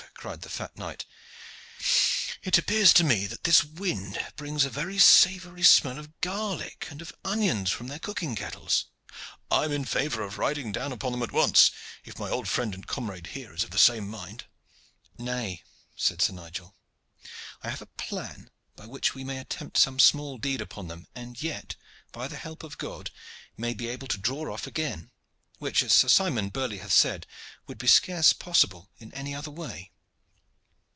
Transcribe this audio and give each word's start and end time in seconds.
cried 0.21 0.41
the 0.41 0.49
fat 0.49 0.77
knight, 0.77 1.03
"it 2.43 2.55
appears 2.55 2.93
to 2.93 3.03
me 3.03 3.25
that 3.25 3.43
this 3.43 3.63
wind 3.63 4.23
brings 4.35 4.63
a 4.63 4.69
very 4.69 4.99
savory 4.99 5.63
smell 5.63 5.97
of 5.97 6.21
garlic 6.21 6.85
and 6.91 7.01
of 7.01 7.11
onions 7.25 7.71
from 7.71 7.87
their 7.87 7.97
cooking 7.97 8.35
kettles. 8.35 8.85
I 9.49 9.65
am 9.65 9.71
in 9.71 9.83
favor 9.83 10.21
of 10.21 10.37
riding 10.37 10.71
down 10.71 10.91
upon 10.91 11.11
them 11.11 11.23
at 11.23 11.31
once, 11.31 11.71
if 12.05 12.19
my 12.19 12.29
old 12.29 12.47
friend 12.47 12.75
and 12.75 12.85
comrade 12.85 13.27
here 13.33 13.51
is 13.51 13.63
of 13.63 13.71
the 13.71 13.79
same 13.79 14.07
mind." 14.07 14.45
"Nay," 15.17 15.63
said 15.95 16.21
Sir 16.21 16.33
Nigel, 16.33 16.75
"I 17.63 17.71
have 17.71 17.81
a 17.81 17.87
plan 17.87 18.51
by 18.75 18.85
which 18.85 19.15
we 19.15 19.23
may 19.23 19.39
attempt 19.39 19.79
some 19.79 19.97
small 19.99 20.37
deed 20.37 20.61
upon 20.61 20.87
them, 20.87 21.07
and 21.15 21.41
yet, 21.41 21.75
by 22.11 22.27
the 22.27 22.37
help 22.37 22.61
of 22.61 22.77
God, 22.77 23.09
may 23.57 23.73
be 23.73 23.87
able 23.87 24.07
to 24.09 24.19
draw 24.19 24.53
off 24.53 24.67
again; 24.67 25.09
which, 25.57 25.81
as 25.81 25.93
Sir 25.93 26.09
Simon 26.09 26.49
Burley 26.49 26.77
hath 26.77 26.93
said, 26.93 27.25
would 27.65 27.79
be 27.79 27.87
scarce 27.87 28.33
possible 28.33 28.91
in 28.99 29.11
any 29.15 29.33
other 29.33 29.49
way." 29.49 29.87